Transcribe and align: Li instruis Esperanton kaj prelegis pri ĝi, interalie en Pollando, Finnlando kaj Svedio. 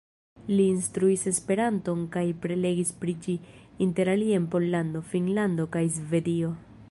Li 0.51 0.63
instruis 0.75 1.25
Esperanton 1.31 2.01
kaj 2.15 2.23
prelegis 2.45 2.93
pri 3.03 3.15
ĝi, 3.27 3.37
interalie 3.89 4.41
en 4.41 4.49
Pollando, 4.55 5.07
Finnlando 5.13 5.71
kaj 5.77 5.89
Svedio. 5.99 6.57